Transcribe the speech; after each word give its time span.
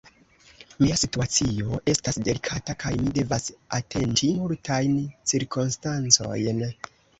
Mia 0.77 0.95
situacio 1.01 1.81
estas 1.93 2.17
delikata, 2.29 2.77
kaj 2.85 2.93
mi 3.03 3.13
devas 3.19 3.47
atenti 3.81 4.33
multajn 4.41 4.99
cirkonstancojn. 5.35 6.67